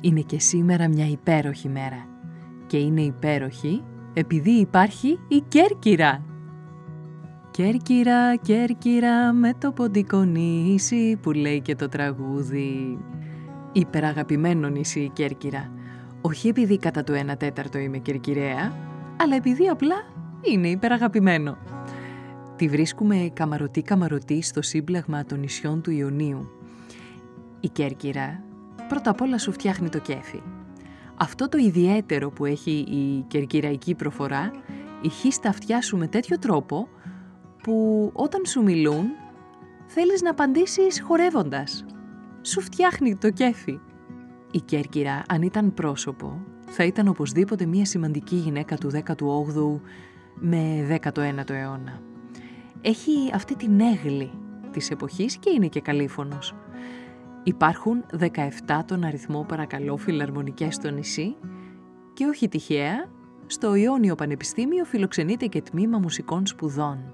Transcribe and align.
Είναι 0.00 0.20
και 0.20 0.38
σήμερα 0.38 0.88
μια 0.88 1.08
υπέροχη 1.08 1.68
μέρα. 1.68 2.06
Και 2.66 2.76
είναι 2.76 3.00
υπέροχη 3.00 3.82
επειδή 4.14 4.50
υπάρχει 4.50 5.18
η 5.28 5.42
Κέρκυρα. 5.48 6.22
Κέρκυρα, 7.50 8.36
Κέρκυρα 8.36 9.32
με 9.32 9.54
το 9.58 9.72
ποντικό 9.72 10.22
νήσι 10.22 11.16
που 11.22 11.30
λέει 11.30 11.60
και 11.60 11.74
το 11.74 11.88
τραγούδι. 11.88 12.98
Υπεραγαπημένο 13.72 14.68
νησί 14.68 15.00
η 15.00 15.10
Κέρκυρα. 15.12 15.72
Όχι 16.20 16.48
επειδή 16.48 16.78
κατά 16.78 17.04
το 17.04 17.12
1 17.32 17.38
τέταρτο 17.38 17.78
είμαι 17.78 17.98
κερκυραία, 17.98 18.72
αλλά 19.16 19.36
επειδή 19.36 19.68
απλά 19.68 19.96
είναι 20.42 20.68
υπεραγαπημένο. 20.68 21.56
Τη 22.56 22.68
βρίσκουμε 22.68 23.30
καμαρωτή-καμαρωτή 23.32 24.42
στο 24.42 24.62
σύμπλαγμα 24.62 25.24
των 25.24 25.40
νησιών 25.40 25.82
του 25.82 25.90
Ιωνίου. 25.90 26.50
Η 27.60 27.68
Κέρκυρα 27.68 28.42
πρώτα 28.88 29.10
απ' 29.10 29.20
όλα 29.20 29.38
σου 29.38 29.52
φτιάχνει 29.52 29.88
το 29.88 29.98
κέφι. 29.98 30.42
Αυτό 31.16 31.48
το 31.48 31.58
ιδιαίτερο 31.58 32.30
που 32.30 32.44
έχει 32.44 32.70
η 32.70 33.24
κερκυραϊκή 33.28 33.94
προφορά 33.94 34.50
ηχεί 35.02 35.32
στα 35.32 35.48
αυτιά 35.48 35.82
σου 35.82 35.96
με 35.96 36.06
τέτοιο 36.06 36.38
τρόπο 36.38 36.88
που 37.62 38.10
όταν 38.14 38.46
σου 38.46 38.62
μιλούν 38.62 39.06
θέλεις 39.86 40.22
να 40.22 40.30
απαντήσεις 40.30 41.02
χορεύοντας. 41.02 41.84
Σου 42.42 42.60
φτιάχνει 42.60 43.16
το 43.16 43.30
κέφι. 43.30 43.80
Η 44.50 44.60
Κέρκυρα 44.60 45.22
αν 45.28 45.42
ήταν 45.42 45.74
πρόσωπο 45.74 46.40
θα 46.66 46.84
ήταν 46.84 47.08
οπωσδήποτε 47.08 47.66
μια 47.66 47.84
σημαντική 47.84 48.36
γυναίκα 48.36 48.76
του 48.76 48.90
18ου 48.90 49.80
με 50.34 50.86
19ο 51.02 51.50
αιώνα. 51.50 52.00
Έχει 52.80 53.30
αυτή 53.34 53.56
την 53.56 53.80
έγλη 53.80 54.30
της 54.70 54.90
εποχής 54.90 55.36
και 55.36 55.50
είναι 55.50 55.66
και 55.66 55.80
καλήφωνος. 55.80 56.54
Υπάρχουν 57.48 58.04
17 58.18 58.80
τον 58.86 59.04
αριθμό 59.04 59.44
παρακαλώ 59.48 59.96
φιλαρμονικές 59.96 60.74
στο 60.74 60.90
νησί 60.90 61.36
και 62.12 62.24
όχι 62.24 62.48
τυχαία, 62.48 63.08
στο 63.46 63.74
Ιόνιο 63.74 64.14
Πανεπιστήμιο 64.14 64.84
φιλοξενείται 64.84 65.46
και 65.46 65.62
τμήμα 65.62 65.98
μουσικών 65.98 66.46
σπουδών. 66.46 67.12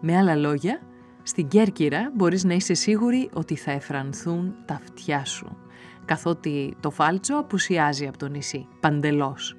Με 0.00 0.16
άλλα 0.16 0.36
λόγια, 0.36 0.80
στην 1.22 1.48
Κέρκυρα 1.48 2.12
μπορείς 2.14 2.44
να 2.44 2.54
είσαι 2.54 2.74
σίγουρη 2.74 3.30
ότι 3.32 3.56
θα 3.56 3.70
εφρανθούν 3.70 4.54
τα 4.64 4.74
αυτιά 4.74 5.24
σου, 5.24 5.56
καθότι 6.04 6.76
το 6.80 6.90
φάλτσο 6.90 7.36
απουσιάζει 7.36 8.06
από 8.06 8.18
το 8.18 8.28
νησί, 8.28 8.68
παντελώς. 8.80 9.56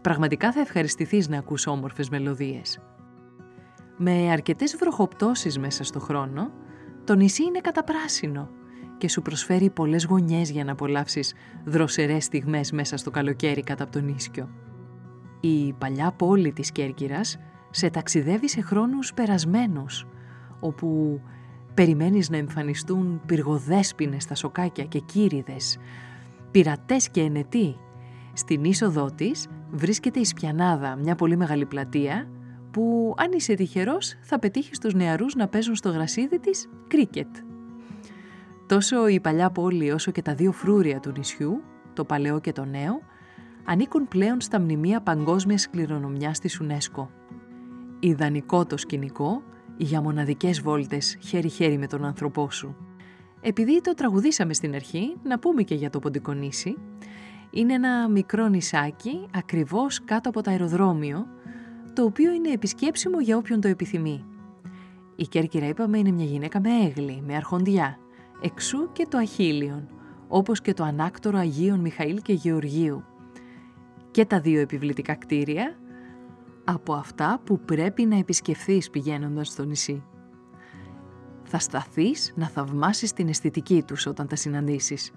Πραγματικά 0.00 0.52
θα 0.52 0.60
ευχαριστηθείς 0.60 1.28
να 1.28 1.38
ακούς 1.38 1.66
όμορφες 1.66 2.08
μελωδίες. 2.08 2.80
Με 3.96 4.30
αρκετές 4.30 4.76
βροχοπτώσεις 4.76 5.58
μέσα 5.58 5.84
στο 5.84 6.00
χρόνο, 6.00 6.50
το 7.04 7.14
νησί 7.14 7.42
είναι 7.42 7.60
καταπράσινο 7.60 8.58
και 9.00 9.08
σου 9.08 9.22
προσφέρει 9.22 9.70
πολλές 9.70 10.04
γωνιές 10.04 10.50
για 10.50 10.64
να 10.64 10.72
απολαύσεις 10.72 11.34
δροσερές 11.64 12.24
στιγμές 12.24 12.72
μέσα 12.72 12.96
στο 12.96 13.10
καλοκαίρι 13.10 13.62
κατά 13.62 13.82
από 13.82 13.92
τον 13.92 14.08
Ίσκιο. 14.08 14.48
Η 15.40 15.72
παλιά 15.72 16.12
πόλη 16.12 16.52
της 16.52 16.72
Κέρκυρας 16.72 17.38
σε 17.70 17.90
ταξιδεύει 17.90 18.48
σε 18.48 18.60
χρόνους 18.60 19.14
περασμένους, 19.14 20.06
όπου 20.60 21.20
περιμένεις 21.74 22.30
να 22.30 22.36
εμφανιστούν 22.36 23.20
πυργοδέσποινες 23.26 24.22
στα 24.22 24.34
σοκάκια 24.34 24.84
και 24.84 24.98
κύριδες, 24.98 25.78
πειρατές 26.50 27.10
και 27.10 27.20
ενετοί. 27.20 27.76
Στην 28.32 28.64
είσοδό 28.64 29.10
της 29.14 29.48
βρίσκεται 29.70 30.20
η 30.20 30.24
Σπιανάδα, 30.24 30.96
μια 30.96 31.14
πολύ 31.14 31.36
μεγάλη 31.36 31.66
πλατεία, 31.66 32.28
που 32.70 33.14
αν 33.16 33.32
είσαι 33.32 33.54
τυχερός 33.54 34.14
θα 34.22 34.38
πετύχεις 34.38 34.78
τους 34.78 34.94
νεαρούς 34.94 35.34
να 35.34 35.48
παίζουν 35.48 35.74
στο 35.74 35.90
γρασίδι 35.90 36.40
της 36.40 36.68
κρίκετ. 36.88 37.28
Τόσο 38.70 39.08
η 39.08 39.20
παλιά 39.20 39.50
πόλη 39.50 39.90
όσο 39.90 40.10
και 40.10 40.22
τα 40.22 40.34
δύο 40.34 40.52
φρούρια 40.52 41.00
του 41.00 41.12
νησιού, 41.16 41.62
το 41.94 42.04
παλαιό 42.04 42.40
και 42.40 42.52
το 42.52 42.64
νέο, 42.64 43.00
ανήκουν 43.64 44.08
πλέον 44.08 44.40
στα 44.40 44.60
μνημεία 44.60 45.00
παγκόσμιας 45.00 45.70
κληρονομιάς 45.70 46.38
της 46.38 46.60
UNESCO. 46.62 47.06
Ιδανικό 48.00 48.66
το 48.66 48.76
σκηνικό 48.76 49.42
για 49.76 50.00
μοναδικές 50.00 50.60
βόλτες 50.60 51.16
χέρι-χέρι 51.20 51.78
με 51.78 51.86
τον 51.86 52.04
άνθρωπό 52.04 52.50
σου. 52.50 52.76
Επειδή 53.40 53.80
το 53.80 53.94
τραγουδήσαμε 53.94 54.54
στην 54.54 54.74
αρχή, 54.74 55.16
να 55.22 55.38
πούμε 55.38 55.62
και 55.62 55.74
για 55.74 55.90
το 55.90 55.98
Ποντικονήσι. 55.98 56.76
Είναι 57.50 57.72
ένα 57.72 58.08
μικρό 58.08 58.48
νησάκι 58.48 59.26
ακριβώς 59.34 60.04
κάτω 60.04 60.28
από 60.28 60.42
το 60.42 60.50
αεροδρόμιο, 60.50 61.26
το 61.92 62.04
οποίο 62.04 62.32
είναι 62.32 62.50
επισκέψιμο 62.50 63.20
για 63.20 63.36
όποιον 63.36 63.60
το 63.60 63.68
επιθυμεί. 63.68 64.24
Η 65.16 65.26
Κέρκυρα 65.26 65.66
είπαμε 65.66 65.98
είναι 65.98 66.10
μια 66.10 66.24
γυναίκα 66.24 66.60
με 66.60 66.68
έγλη, 66.84 67.22
με 67.26 67.36
αρχοντιά, 67.36 67.98
εξού 68.40 68.92
και 68.92 69.06
το 69.10 69.18
Αχίλιον, 69.18 69.88
όπως 70.28 70.60
και 70.60 70.74
το 70.74 70.84
ανάκτορο 70.84 71.38
Αγίων 71.38 71.80
Μιχαήλ 71.80 72.22
και 72.22 72.32
Γεωργίου. 72.32 73.04
Και 74.10 74.24
τα 74.24 74.40
δύο 74.40 74.60
επιβλητικά 74.60 75.14
κτίρια 75.14 75.78
από 76.64 76.92
αυτά 76.92 77.40
που 77.44 77.60
πρέπει 77.60 78.04
να 78.04 78.16
επισκεφθείς 78.16 78.90
πηγαίνοντας 78.90 79.48
στο 79.48 79.64
νησί. 79.64 80.04
Θα 81.42 81.58
σταθείς 81.58 82.32
να 82.36 82.48
θαυμάσεις 82.48 83.12
την 83.12 83.28
αισθητική 83.28 83.82
τους 83.82 84.06
όταν 84.06 84.26
τα 84.26 84.36
συναντήσεις. 84.36 85.12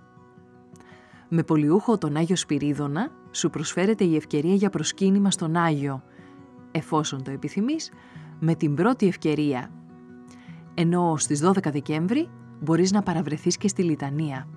Με 1.29 1.43
πολιούχο 1.43 1.97
τον 1.97 2.15
Άγιο 2.15 2.35
Σπυρίδωνα 2.35 3.11
σου 3.31 3.49
προσφέρεται 3.49 4.03
η 4.03 4.15
ευκαιρία 4.15 4.53
για 4.53 4.69
προσκύνημα 4.69 5.31
στον 5.31 5.55
Άγιο, 5.55 6.03
εφόσον 6.71 7.23
το 7.23 7.31
επιθυμείς, 7.31 7.91
με 8.39 8.55
την 8.55 8.75
πρώτη 8.75 9.07
ευκαιρία. 9.07 9.69
Ενώ 10.73 11.17
στις 11.17 11.41
12 11.43 11.71
Δεκέμβρη 11.71 12.29
μπορείς 12.59 12.91
να 12.91 13.03
παραβρεθείς 13.03 13.57
και 13.57 13.67
στη 13.67 13.83
Λιτανία. 13.83 14.47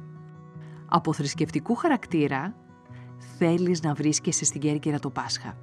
Από 0.86 1.12
θρησκευτικού 1.12 1.74
χαρακτήρα 1.74 2.54
θέλεις 3.38 3.82
να 3.82 3.94
βρίσκεσαι 3.94 4.44
στην 4.44 4.60
Κέρκυρα 4.60 4.98
το 4.98 5.10
Πάσχα. 5.10 5.56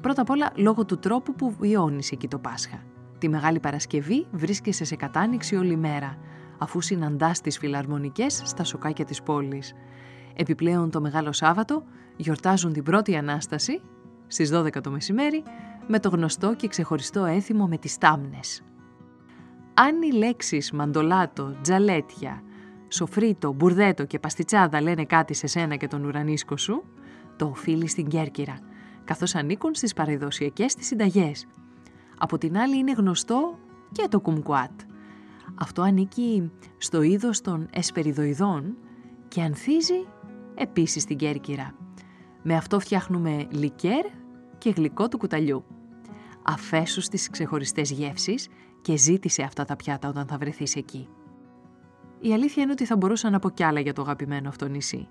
Πρώτα 0.00 0.22
απ' 0.22 0.30
όλα 0.30 0.52
λόγω 0.56 0.84
του 0.84 0.98
τρόπου 0.98 1.34
που 1.34 1.56
βιώνεις 1.60 2.10
εκεί 2.10 2.28
το 2.28 2.38
Πάσχα. 2.38 2.78
Τη 3.18 3.28
Μεγάλη 3.28 3.60
Παρασκευή 3.60 4.26
βρίσκεσαι 4.30 4.84
σε 4.84 4.96
κατάνοιξη 4.96 5.56
όλη 5.56 5.76
μέρα, 5.76 6.18
αφού 6.58 6.80
συναντάς 6.80 7.40
τις 7.40 7.58
φιλαρμονικές 7.58 8.42
στα 8.44 8.64
σοκάκια 8.64 9.04
της 9.04 9.22
πόλης. 9.22 9.74
Επιπλέον 10.34 10.90
το 10.90 11.00
Μεγάλο 11.00 11.32
Σάββατο 11.32 11.84
γιορτάζουν 12.16 12.72
την 12.72 12.82
πρώτη 12.82 13.16
Ανάσταση, 13.16 13.80
στις 14.26 14.50
12 14.50 14.80
το 14.80 14.90
μεσημέρι, 14.90 15.42
με 15.86 16.00
το 16.00 16.08
γνωστό 16.08 16.54
και 16.54 16.68
ξεχωριστό 16.68 17.24
έθιμο 17.24 17.66
με 17.66 17.78
τις 17.78 17.98
τάμνες. 17.98 18.62
Αν 19.78 20.02
οι 20.02 20.12
λέξεις 20.12 20.72
μαντολάτο, 20.72 21.56
τζαλέτια, 21.62 22.42
σοφρίτο, 22.88 23.52
μπουρδέτο 23.52 24.04
και 24.04 24.18
παστιτσάδα 24.18 24.80
λένε 24.80 25.04
κάτι 25.04 25.34
σε 25.34 25.46
σένα 25.46 25.76
και 25.76 25.88
τον 25.88 26.04
ουρανίσκο 26.04 26.56
σου, 26.56 26.84
το 27.36 27.46
οφείλεις 27.46 27.90
στην 27.90 28.08
Κέρκυρα, 28.08 28.58
καθώς 29.04 29.34
ανήκουν 29.34 29.74
στις 29.74 29.92
παραδοσιακές 29.92 30.74
της 30.74 30.86
συνταγές. 30.86 31.46
Από 32.18 32.38
την 32.38 32.58
άλλη 32.58 32.78
είναι 32.78 32.92
γνωστό 32.92 33.58
και 33.92 34.06
το 34.10 34.20
κουμκουάτ. 34.20 34.80
Αυτό 35.54 35.82
ανήκει 35.82 36.50
στο 36.78 37.02
είδος 37.02 37.40
των 37.40 37.68
εσπεριδοειδών 37.72 38.76
και 39.28 39.42
ανθίζει 39.42 40.06
επίσης 40.54 41.02
στην 41.02 41.16
Κέρκυρα. 41.16 41.74
Με 42.42 42.56
αυτό 42.56 42.80
φτιάχνουμε 42.80 43.46
λικέρ 43.50 44.06
και 44.58 44.70
γλυκό 44.70 45.08
του 45.08 45.18
κουταλιού. 45.18 45.64
Αφέσου 46.42 47.00
στις 47.00 47.30
ξεχωριστές 47.30 47.90
γεύσεις 47.90 48.48
και 48.86 48.96
ζήτησε 48.96 49.42
αυτά 49.42 49.64
τα 49.64 49.76
πιάτα 49.76 50.08
όταν 50.08 50.26
θα 50.26 50.38
βρεθείς 50.38 50.76
εκεί. 50.76 51.08
Η 52.20 52.32
αλήθεια 52.32 52.62
είναι 52.62 52.72
ότι 52.72 52.84
θα 52.84 52.96
μπορούσα 52.96 53.30
να 53.30 53.38
πω 53.38 53.50
κι 53.50 53.64
άλλα 53.64 53.80
για 53.80 53.92
το 53.92 54.02
αγαπημένο 54.02 54.48
αυτό 54.48 54.68
νησί. 54.68 55.08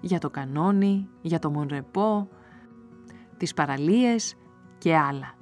για 0.00 0.18
το 0.18 0.30
κανόνι, 0.30 1.08
για 1.20 1.38
το 1.38 1.50
μονρεπό, 1.50 2.28
τις 3.36 3.54
παραλίες 3.54 4.36
και 4.78 4.96
άλλα. 4.96 5.34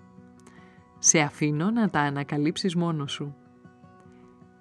Σε 0.98 1.18
αφήνω 1.18 1.70
να 1.70 1.90
τα 1.90 2.00
ανακαλύψεις 2.00 2.74
μόνος 2.76 3.12
σου. 3.12 3.34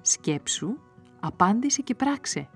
Σκέψου, 0.01 0.77
απάντησε 1.19 1.81
και 1.81 1.95
πράξε. 1.95 2.49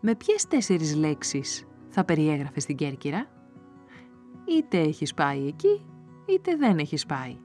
Με 0.00 0.14
ποιες 0.14 0.46
τέσσερις 0.46 0.94
λέξεις 0.94 1.66
θα 1.88 2.04
περιέγραφες 2.04 2.64
την 2.64 2.76
Κέρκυρα; 2.76 3.26
Είτε 4.44 4.78
έχεις 4.78 5.14
πάει 5.14 5.46
εκεί, 5.46 5.84
είτε 6.26 6.56
δεν 6.56 6.78
έχεις 6.78 7.06
πάει. 7.06 7.36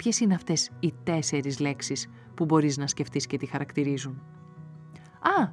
Ποιες 0.00 0.20
είναι 0.20 0.34
αυτές 0.34 0.70
οι 0.80 0.92
τέσσερις 1.04 1.58
λέξεις 1.58 2.08
που 2.34 2.44
μπορείς 2.44 2.78
να 2.78 2.86
σκεφτείς 2.86 3.26
και 3.26 3.36
τη 3.36 3.46
χαρακτηρίζουν; 3.46 4.22
Α, 5.20 5.50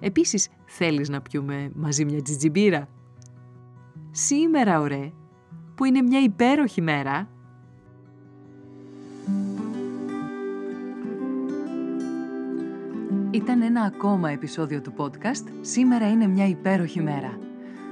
επίσης 0.00 0.48
θέλεις 0.66 1.08
να 1.08 1.20
πιούμε 1.20 1.70
μαζί 1.74 2.04
μια 2.04 2.22
τζιτζιμπίρα. 2.22 2.88
Σήμερα, 4.10 4.80
ωραία, 4.80 5.10
που 5.74 5.84
είναι 5.84 6.02
μια 6.02 6.22
υπέροχη 6.22 6.80
μέρα, 6.80 7.28
Ήταν 13.30 13.62
ένα 13.62 13.82
ακόμα 13.82 14.30
επεισόδιο 14.30 14.80
του 14.80 14.92
podcast 14.96 15.48
«Σήμερα 15.60 16.10
είναι 16.10 16.26
μια 16.26 16.48
υπέροχη 16.48 17.02
μέρα». 17.02 17.38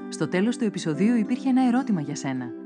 Στο 0.08 0.28
τέλος 0.28 0.56
του 0.56 0.64
επεισοδίου 0.64 1.16
υπήρχε 1.16 1.48
ένα 1.48 1.66
ερώτημα 1.66 2.00
για 2.00 2.16
σένα. 2.16 2.65